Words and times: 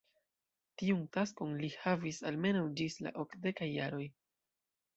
Tiun 0.81 1.03
taskon 1.17 1.53
li 1.59 1.69
havis 1.83 2.23
almenaŭ 2.31 2.65
ĝis 2.81 2.99
la 3.09 3.15
okdekaj 3.25 3.69
jaroj. 3.77 4.05